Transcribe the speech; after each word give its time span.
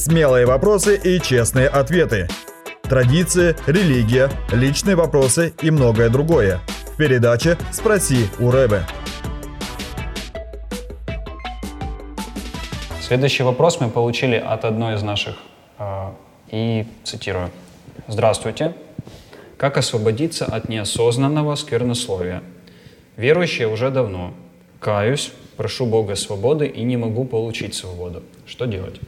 Смелые 0.00 0.46
вопросы 0.46 0.96
и 0.96 1.20
честные 1.20 1.68
ответы. 1.68 2.26
Традиции, 2.84 3.54
религия, 3.66 4.30
личные 4.50 4.96
вопросы 4.96 5.52
и 5.60 5.70
многое 5.70 6.08
другое. 6.08 6.60
В 6.94 6.96
передаче 6.96 7.58
«Спроси 7.70 8.24
у 8.38 8.50
Рэбе». 8.50 8.80
Следующий 13.02 13.42
вопрос 13.42 13.78
мы 13.78 13.90
получили 13.90 14.36
от 14.36 14.64
одной 14.64 14.94
из 14.94 15.02
наших, 15.02 15.36
э, 15.78 16.12
и 16.50 16.86
цитирую. 17.04 17.50
«Здравствуйте. 18.08 18.74
Как 19.58 19.76
освободиться 19.76 20.46
от 20.46 20.70
неосознанного 20.70 21.56
сквернословия? 21.56 22.42
Верующий 23.18 23.66
уже 23.66 23.90
давно. 23.90 24.32
Каюсь, 24.78 25.30
прошу 25.58 25.84
Бога 25.84 26.16
свободы 26.16 26.66
и 26.68 26.84
не 26.84 26.96
могу 26.96 27.26
получить 27.26 27.74
свободу. 27.74 28.22
Что 28.46 28.64
делать?» 28.64 28.98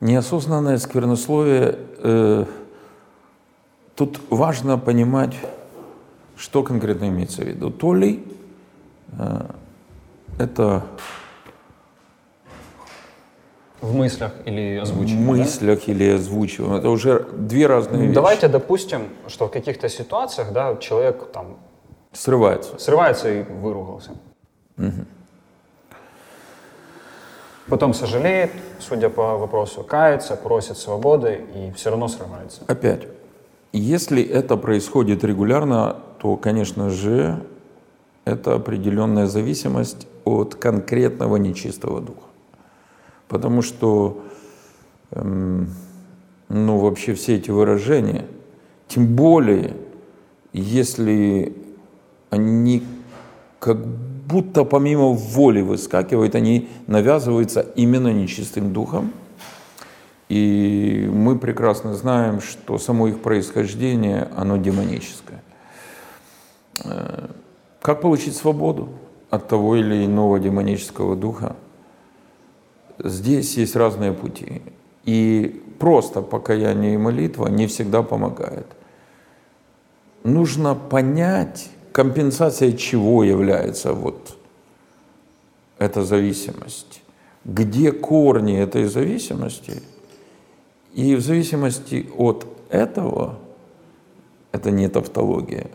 Неосознанное 0.00 0.78
сквернословие, 0.78 1.76
э, 1.98 2.44
тут 3.96 4.20
важно 4.30 4.78
понимать, 4.78 5.34
что 6.36 6.62
конкретно 6.62 7.08
имеется 7.08 7.42
в 7.42 7.46
виду. 7.48 7.70
То 7.70 7.94
ли 7.94 8.24
э, 9.18 9.40
это 10.38 10.84
В 13.80 13.92
мыслях 13.96 14.32
или 14.44 14.78
в 14.78 14.82
озвучиваем? 14.82 15.24
мыслях 15.26 15.88
или 15.88 16.10
озвучиваем. 16.10 16.74
Это 16.74 16.90
уже 16.90 17.26
две 17.32 17.66
разные 17.66 18.02
вещи. 18.02 18.14
Давайте 18.14 18.46
допустим, 18.48 19.08
что 19.26 19.46
в 19.48 19.50
каких-то 19.50 19.88
ситуациях 19.88 20.52
да, 20.52 20.76
человек 20.76 21.32
там 21.32 21.56
Срывается. 22.12 22.78
срывается 22.78 23.28
и 23.32 23.42
выругался. 23.42 24.12
Потом 27.68 27.92
сожалеет, 27.92 28.50
судя 28.78 29.10
по 29.10 29.36
вопросу, 29.36 29.82
кается, 29.82 30.36
просит 30.36 30.78
свободы 30.78 31.44
и 31.54 31.72
все 31.72 31.90
равно 31.90 32.08
срывается. 32.08 32.62
Опять, 32.66 33.08
если 33.72 34.22
это 34.22 34.56
происходит 34.56 35.22
регулярно, 35.22 35.96
то, 36.18 36.36
конечно 36.36 36.88
же, 36.88 37.42
это 38.24 38.54
определенная 38.54 39.26
зависимость 39.26 40.06
от 40.24 40.54
конкретного 40.54 41.36
нечистого 41.36 42.00
духа. 42.00 42.28
Потому 43.28 43.60
что, 43.60 44.22
эм, 45.10 45.68
ну, 46.48 46.78
вообще 46.78 47.12
все 47.12 47.36
эти 47.36 47.50
выражения, 47.50 48.26
тем 48.86 49.14
более, 49.14 49.76
если 50.52 51.54
они 52.30 52.82
как 53.58 53.78
будто 54.28 54.64
помимо 54.64 55.12
воли 55.12 55.62
выскакивают, 55.62 56.34
они 56.34 56.68
навязываются 56.86 57.60
именно 57.76 58.12
нечистым 58.12 58.72
духом. 58.72 59.12
И 60.28 61.08
мы 61.10 61.38
прекрасно 61.38 61.94
знаем, 61.94 62.40
что 62.42 62.78
само 62.78 63.08
их 63.08 63.20
происхождение, 63.22 64.28
оно 64.36 64.58
демоническое. 64.58 65.42
Э, 66.84 67.28
Как 67.80 68.02
получить 68.02 68.36
свободу 68.36 68.90
от 69.30 69.48
того 69.48 69.76
или 69.76 70.04
иного 70.04 70.38
демонического 70.38 71.16
духа? 71.16 71.56
Здесь 73.02 73.56
есть 73.56 73.76
разные 73.76 74.12
пути. 74.12 74.60
И 75.06 75.62
просто 75.78 76.20
покаяние 76.20 76.94
и 76.94 76.98
молитва 76.98 77.48
не 77.48 77.66
всегда 77.66 78.02
помогает. 78.02 78.66
Нужно 80.24 80.74
понять, 80.74 81.70
компенсация 81.98 82.72
чего 82.72 83.24
является 83.24 83.92
вот 83.92 84.36
эта 85.80 86.04
зависимость. 86.04 87.02
Где 87.44 87.90
корни 87.90 88.56
этой 88.56 88.84
зависимости? 88.84 89.82
И 90.94 91.16
в 91.16 91.20
зависимости 91.20 92.06
от 92.16 92.46
этого, 92.70 93.34
это 94.52 94.70
не 94.70 94.88
тавтология, 94.88 95.66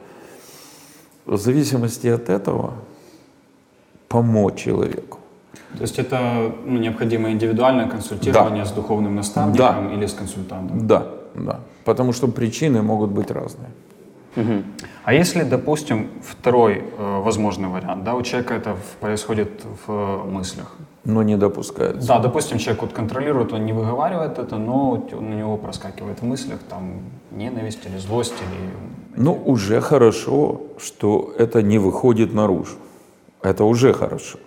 в 1.26 1.38
зависимости 1.38 2.08
от 2.08 2.30
этого 2.30 2.74
помочь 4.08 4.64
человеку. 4.64 5.20
То 5.78 5.82
есть 5.82 6.00
это 6.00 6.52
ну, 6.66 6.80
необходимо 6.80 7.32
индивидуальное 7.32 7.90
консультирование 7.90 8.64
с 8.64 8.72
духовным 8.72 9.16
наставником 9.16 9.94
или 9.94 10.06
с 10.06 10.14
консультантом? 10.14 10.88
Да, 10.88 11.04
да. 11.36 11.60
Потому 11.84 12.14
что 12.14 12.28
причины 12.28 12.82
могут 12.82 13.12
быть 13.12 13.32
разные. 13.32 13.70
А 15.06 15.14
если, 15.14 15.44
допустим, 15.44 16.08
второй 16.24 16.84
э, 16.98 17.22
возможный 17.22 17.68
вариант, 17.68 18.04
да, 18.04 18.16
у 18.16 18.22
человека 18.22 18.54
это 18.56 18.76
в- 18.76 18.96
происходит 19.00 19.50
в 19.86 19.92
э, 19.92 20.24
мыслях. 20.32 20.76
Но 21.06 21.22
не 21.24 21.38
допускается. 21.38 22.08
Да, 22.08 22.20
допустим, 22.20 22.58
человек 22.58 22.82
вот 22.82 22.94
контролирует, 22.94 23.54
он 23.54 23.66
не 23.66 23.74
выговаривает 23.74 24.40
это, 24.40 24.58
но 24.58 24.98
т- 24.98 25.16
у 25.16 25.22
него 25.22 25.58
проскакивает 25.58 26.22
в 26.22 26.26
мыслях 26.26 26.60
там 26.70 27.02
ненависть 27.32 27.86
или 27.86 27.98
злость 28.00 28.34
или... 28.42 28.70
Ну, 29.24 29.34
уже 29.46 29.82
хорошо, 29.82 30.62
что 30.80 31.34
это 31.38 31.62
не 31.62 31.78
выходит 31.80 32.34
наружу. 32.34 32.78
Это 33.44 33.66
уже 33.66 33.94
хорошо. 33.94 34.40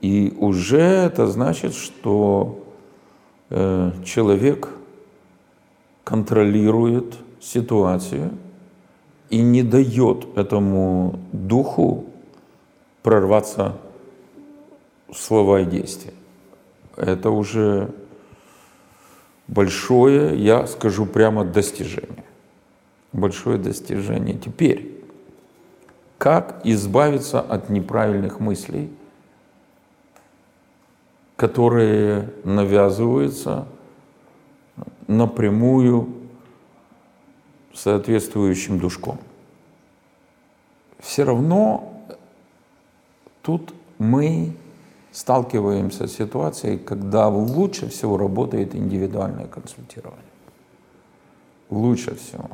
И 0.00 0.32
уже 0.40 0.78
это 0.80 1.26
значит, 1.26 1.74
что 1.74 2.64
э, 3.50 3.90
человек 4.04 4.68
контролирует 6.04 7.14
ситуацию 7.40 8.30
и 9.34 9.42
не 9.42 9.64
дает 9.64 10.38
этому 10.38 11.18
духу 11.32 12.04
прорваться 13.02 13.76
в 15.08 15.16
слова 15.16 15.62
и 15.62 15.64
действия. 15.64 16.14
Это 16.96 17.30
уже 17.30 17.90
большое, 19.48 20.38
я 20.38 20.68
скажу 20.68 21.04
прямо, 21.04 21.44
достижение. 21.44 22.22
Большое 23.12 23.58
достижение. 23.58 24.38
Теперь, 24.38 25.02
как 26.16 26.60
избавиться 26.62 27.40
от 27.40 27.70
неправильных 27.70 28.38
мыслей, 28.38 28.88
которые 31.34 32.30
навязываются 32.44 33.66
напрямую 35.08 36.23
соответствующим 37.74 38.78
душком? 38.78 39.18
Все 41.00 41.24
равно 41.24 41.92
тут 43.42 43.74
мы 43.98 44.56
сталкиваемся 45.12 46.08
с 46.08 46.16
ситуацией, 46.16 46.78
когда 46.78 47.28
лучше 47.28 47.88
всего 47.88 48.16
работает 48.16 48.74
индивидуальное 48.74 49.46
консультирование. 49.46 50.24
Лучше 51.70 52.16
всего. 52.16 52.50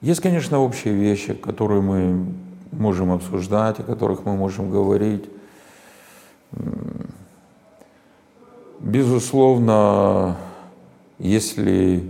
Есть, 0.00 0.20
конечно, 0.20 0.60
общие 0.60 0.94
вещи, 0.94 1.34
которые 1.34 1.82
мы 1.82 2.26
можем 2.72 3.12
обсуждать, 3.12 3.80
о 3.80 3.82
которых 3.82 4.24
мы 4.24 4.36
можем 4.36 4.70
говорить. 4.70 5.28
Безусловно, 8.80 10.36
если 11.18 12.02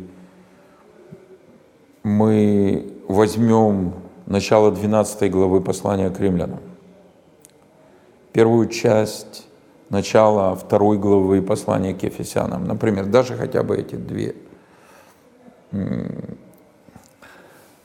мы 2.06 2.86
возьмем 3.08 3.94
начало 4.26 4.70
12 4.70 5.28
главы 5.28 5.60
послания 5.60 6.08
к 6.08 6.20
римлянам, 6.20 6.60
первую 8.32 8.68
часть 8.68 9.48
начала 9.90 10.54
второй 10.54 10.98
главы 10.98 11.42
послания 11.42 11.94
к 11.94 12.04
Ефесянам, 12.04 12.64
например, 12.64 13.06
даже 13.06 13.36
хотя 13.36 13.64
бы 13.64 13.76
эти 13.76 13.96
две, 13.96 14.36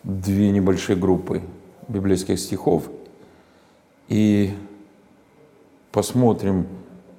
две 0.04 0.52
небольшие 0.52 0.96
группы 0.96 1.42
библейских 1.88 2.40
стихов, 2.40 2.92
и 4.08 4.54
посмотрим, 5.92 6.68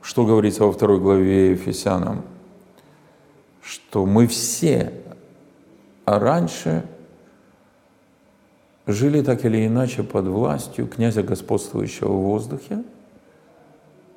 что 0.02 0.24
говорится 0.24 0.66
во 0.66 0.72
второй 0.72 1.00
главе 1.00 1.50
Ефесянам, 1.50 2.22
что 3.60 4.06
мы 4.06 4.28
все 4.28 5.01
а 6.04 6.18
раньше 6.18 6.84
жили 8.86 9.22
так 9.22 9.44
или 9.44 9.66
иначе 9.66 10.02
под 10.02 10.26
властью 10.26 10.88
князя 10.88 11.22
господствующего 11.22 12.12
в 12.12 12.22
воздухе, 12.22 12.82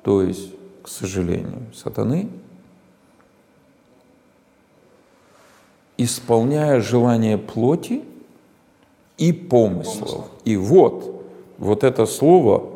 то 0.02 0.22
есть, 0.22 0.52
к 0.82 0.88
сожалению, 0.88 1.66
сатаны, 1.74 2.28
исполняя 5.96 6.80
желания 6.80 7.38
плоти 7.38 8.04
и 9.18 9.32
помыслов. 9.32 10.28
И 10.44 10.56
вот, 10.56 11.24
вот 11.58 11.84
это 11.84 12.06
слово 12.06 12.70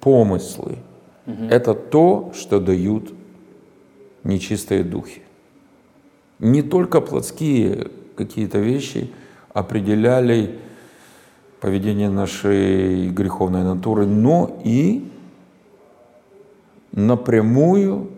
«помыслы»– 0.00 0.78
это 1.26 1.74
то, 1.74 2.32
что 2.34 2.60
дают 2.60 3.12
нечистые 4.24 4.84
духи. 4.84 5.22
Не 6.38 6.62
только 6.62 7.00
плотские 7.00 7.90
какие-то 8.18 8.58
вещи 8.58 9.10
определяли 9.54 10.58
поведение 11.60 12.10
нашей 12.10 13.08
греховной 13.10 13.62
натуры, 13.62 14.06
но 14.06 14.60
и 14.64 15.08
напрямую 16.92 18.10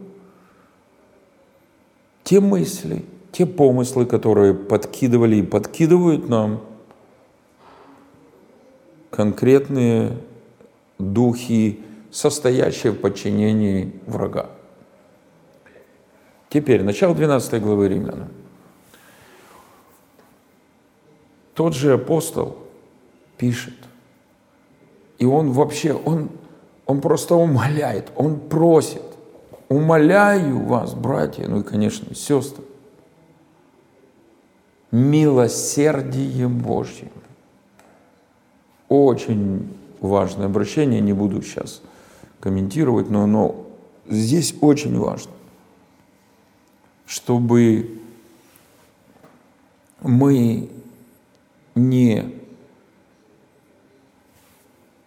те 2.24 2.40
мысли, 2.40 3.04
те 3.32 3.46
помыслы, 3.46 4.06
которые 4.06 4.54
подкидывали 4.54 5.36
и 5.36 5.42
подкидывают 5.42 6.28
нам 6.28 6.60
конкретные 9.10 10.18
духи, 10.98 11.80
состоящие 12.10 12.92
в 12.92 13.00
подчинении 13.00 13.92
врага. 14.06 14.50
Теперь, 16.48 16.82
начало 16.82 17.14
12 17.14 17.62
главы 17.62 17.88
Римляна. 17.88 18.28
Тот 21.54 21.74
же 21.74 21.94
апостол 21.94 22.56
пишет, 23.36 23.74
и 25.18 25.24
он 25.24 25.52
вообще, 25.52 25.92
он, 25.92 26.30
он 26.86 27.00
просто 27.00 27.34
умоляет, 27.34 28.10
он 28.16 28.40
просит, 28.40 29.02
умоляю 29.68 30.60
вас, 30.60 30.94
братья, 30.94 31.46
ну 31.46 31.60
и, 31.60 31.62
конечно, 31.62 32.14
сестры, 32.14 32.64
милосердием 34.90 36.58
Божьим. 36.58 37.10
Очень 38.88 39.76
важное 40.00 40.46
обращение, 40.46 41.00
не 41.00 41.12
буду 41.12 41.42
сейчас 41.42 41.82
комментировать, 42.40 43.10
но 43.10 43.22
оно 43.22 43.66
здесь 44.08 44.54
очень 44.60 44.98
важно, 44.98 45.32
чтобы 47.06 48.00
мы 50.00 50.70
не 51.74 52.34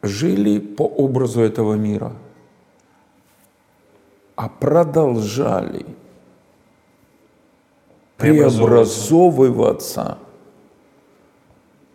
жили 0.01 0.60
по 0.60 0.83
образу 0.83 1.42
этого 1.42 1.75
мира, 1.75 2.13
а 4.36 4.50
продолжали 4.50 5.86
преобразовываться 8.18 10.18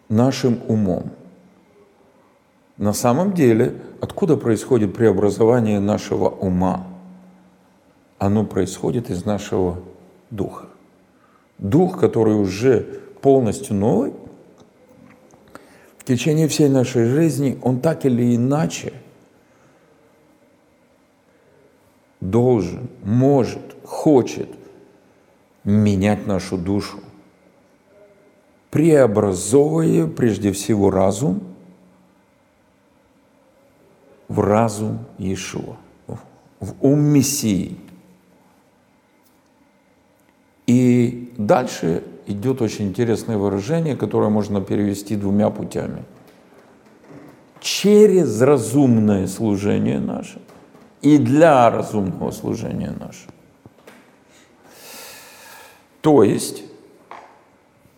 нашим 0.08 0.60
умом. 0.68 1.10
На 2.76 2.92
самом 2.92 3.32
деле, 3.32 3.82
откуда 4.00 4.36
происходит 4.36 4.94
преобразование 4.94 5.80
нашего 5.80 6.28
ума? 6.28 6.86
Оно 8.18 8.44
происходит 8.44 9.10
из 9.10 9.24
нашего 9.24 9.80
духа. 10.30 10.66
Дух, 11.58 11.98
который 11.98 12.34
уже 12.34 12.80
полностью 13.20 13.76
новый, 13.76 14.12
течение 16.08 16.48
всей 16.48 16.68
нашей 16.68 17.04
жизни, 17.04 17.58
он 17.62 17.80
так 17.80 18.04
или 18.04 18.34
иначе 18.34 18.92
должен, 22.20 22.88
может, 23.04 23.76
хочет 23.84 24.48
менять 25.62 26.26
нашу 26.26 26.58
душу, 26.58 26.98
преобразовывая 28.70 30.08
прежде 30.08 30.50
всего 30.52 30.90
разум– 30.90 31.42
в 34.28 34.40
разум 34.40 34.98
Иешуа, 35.16 35.76
в 36.60 36.74
ум 36.80 37.00
Мессии. 37.00 37.76
И 40.66 41.32
дальше 41.38 42.04
идет 42.28 42.62
очень 42.62 42.88
интересное 42.88 43.36
выражение, 43.36 43.96
которое 43.96 44.28
можно 44.28 44.60
перевести 44.60 45.16
двумя 45.16 45.50
путями. 45.50 46.04
Через 47.60 48.40
разумное 48.40 49.26
служение 49.26 49.98
наше 49.98 50.40
и 51.02 51.18
для 51.18 51.70
разумного 51.70 52.30
служения 52.30 52.90
нашего. 52.90 53.32
То 56.00 56.22
есть 56.22 56.62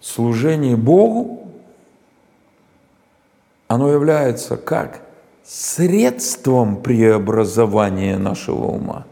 служение 0.00 0.76
Богу, 0.76 1.48
оно 3.68 3.90
является 3.90 4.56
как 4.56 5.02
средством 5.44 6.82
преобразования 6.82 8.18
нашего 8.18 8.66
ума. 8.66 9.06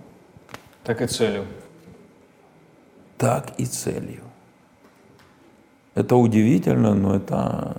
Так 0.85 1.03
и 1.03 1.07
целью. 1.07 1.45
Так 3.19 3.53
и 3.59 3.67
целью. 3.67 4.28
Это 5.99 6.15
удивительно, 6.15 6.95
но 6.95 7.17
это... 7.17 7.77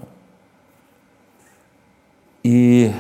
И 2.44 2.92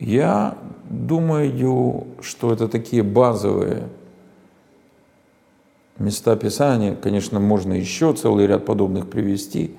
я 0.00 0.58
думаю, 0.90 2.08
что 2.20 2.52
это 2.52 2.66
такие 2.66 3.04
базовые 3.04 3.88
места 6.00 6.34
Писания. 6.34 6.96
Конечно, 6.96 7.38
можно 7.38 7.72
еще 7.72 8.14
целый 8.14 8.48
ряд 8.48 8.66
подобных 8.66 9.08
привести, 9.08 9.76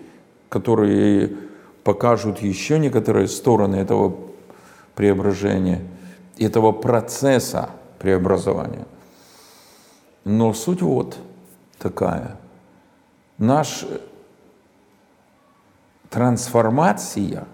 которые 0.48 1.36
покажут 1.84 2.40
еще 2.40 2.80
некоторые 2.80 3.28
стороны 3.28 3.76
этого 3.76 4.16
преображения, 4.96 5.82
этого 6.38 6.72
процесса 6.72 7.72
преобразования. 8.00 8.88
Но 10.24 10.54
суть 10.54 10.82
вот 10.82 11.18
такая. 11.80 12.38
Наша 13.40 14.02
трансформация 16.10 17.48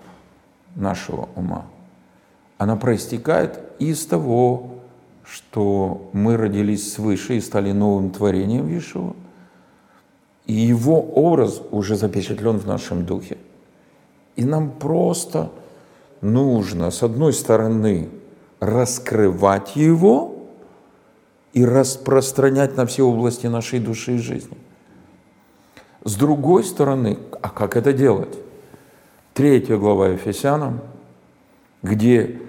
нашего 0.76 1.30
ума, 1.36 1.68
она 2.58 2.76
проистекает 2.76 3.60
из 3.78 4.04
того, 4.08 4.72
что 5.24 6.10
мы 6.12 6.38
родились 6.38 6.92
свыше 6.92 7.38
и 7.38 7.42
стали 7.42 7.72
новым 7.72 8.10
творением 8.10 8.68
Иешуа, 8.68 9.14
и 10.48 10.54
его 10.54 11.02
образ 11.02 11.62
уже 11.70 11.96
запечатлен 11.96 12.58
в 12.58 12.66
нашем 12.66 13.06
духе. 13.06 13.38
И 14.36 14.44
нам 14.44 14.72
просто 14.72 15.52
нужно, 16.22 16.90
с 16.90 17.04
одной 17.04 17.34
стороны, 17.34 18.10
раскрывать 18.60 19.76
его 19.76 20.36
и 21.54 21.64
распространять 21.64 22.76
на 22.76 22.88
все 22.88 23.04
области 23.04 23.46
нашей 23.46 23.80
души 23.80 24.16
и 24.16 24.18
жизни. 24.18 24.58
С 26.06 26.16
другой 26.18 26.64
стороны, 26.64 27.18
а 27.42 27.50
как 27.50 27.76
это 27.76 27.92
делать? 27.92 28.38
Третья 29.34 29.76
глава 29.76 30.10
Ефесянам, 30.10 30.82
где 31.82 32.40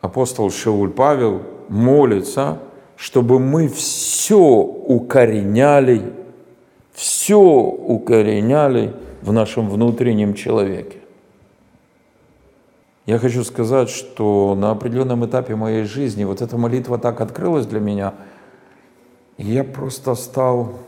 апостол 0.00 0.50
Шауль 0.50 0.90
Павел 0.90 1.42
молится, 1.68 2.58
чтобы 2.96 3.38
мы 3.38 3.68
все 3.68 4.38
укореняли, 4.38 6.10
все 6.94 7.38
укореняли 7.38 8.94
в 9.20 9.30
нашем 9.30 9.68
внутреннем 9.68 10.32
человеке. 10.32 11.00
Я 13.04 13.18
хочу 13.18 13.44
сказать, 13.44 13.90
что 13.90 14.54
на 14.54 14.70
определенном 14.70 15.26
этапе 15.26 15.54
моей 15.54 15.84
жизни 15.84 16.24
вот 16.24 16.40
эта 16.40 16.56
молитва 16.56 16.96
так 16.96 17.20
открылась 17.20 17.66
для 17.66 17.80
меня, 17.80 18.14
и 19.36 19.44
я 19.44 19.64
просто 19.64 20.14
стал 20.14 20.78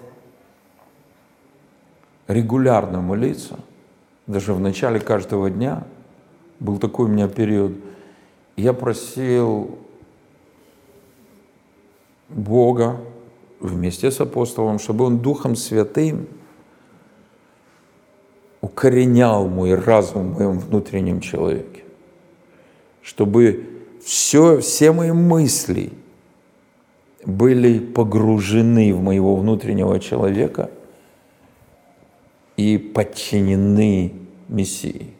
регулярно 2.29 3.01
молиться, 3.01 3.59
даже 4.27 4.55
в 4.55 4.61
начале 4.61 5.01
каждого 5.01 5.51
дня, 5.51 5.85
был 6.61 6.79
такой 6.79 7.07
у 7.07 7.09
меня 7.09 7.29
период, 7.29 7.73
я 8.57 8.73
просил 8.73 9.79
Бога 12.29 13.01
вместе 13.61 14.11
с 14.11 14.21
апостолом, 14.21 14.79
чтобы 14.79 15.05
Он 15.05 15.19
Духом 15.19 15.57
Святым 15.57 16.27
укоренял 18.61 19.47
мой 19.47 19.75
разум 19.75 20.33
в 20.33 20.39
моем 20.39 20.59
внутреннем 20.59 21.21
человеке, 21.21 21.83
чтобы 23.03 23.69
все, 24.03 24.59
все 24.61 24.93
мои 24.93 25.13
мысли 25.13 25.93
были 27.27 27.79
погружены 27.79 28.95
в 28.95 29.03
моего 29.03 29.37
внутреннего 29.37 29.99
человека 30.01 30.71
и 32.57 32.79
подчинены 32.79 34.15
Мессии. 34.49 35.15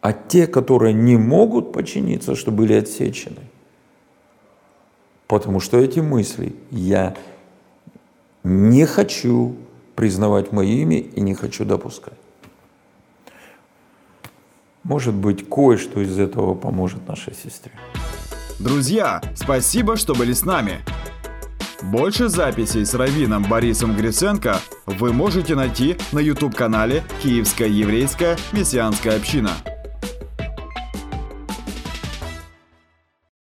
А 0.00 0.12
те, 0.12 0.46
которые 0.46 0.92
не 0.92 1.16
могут 1.16 1.72
подчиниться, 1.72 2.34
что 2.34 2.50
были 2.50 2.74
отсечены. 2.74 3.40
Потому 5.26 5.60
что 5.60 5.78
эти 5.78 6.00
мысли 6.00 6.54
я 6.70 7.16
не 8.42 8.84
хочу 8.84 9.56
признавать 9.96 10.52
мое 10.52 10.68
имя 10.68 10.98
и 10.98 11.20
не 11.20 11.34
хочу 11.34 11.64
допускать. 11.64 12.18
Может 14.82 15.14
быть, 15.14 15.48
кое-что 15.48 16.02
из 16.02 16.18
этого 16.18 16.54
поможет 16.54 17.08
нашей 17.08 17.34
сестре. 17.34 17.72
Друзья, 18.60 19.22
спасибо, 19.34 19.96
что 19.96 20.14
были 20.14 20.34
с 20.34 20.44
нами. 20.44 20.84
Больше 21.90 22.28
записей 22.28 22.86
с 22.86 22.94
раввином 22.94 23.44
Борисом 23.44 23.94
Гриценко 23.94 24.58
вы 24.86 25.12
можете 25.12 25.54
найти 25.54 25.96
на 26.12 26.18
YouTube-канале 26.18 27.04
«Киевская 27.22 27.68
еврейская 27.68 28.38
мессианская 28.52 29.16
община». 29.16 29.50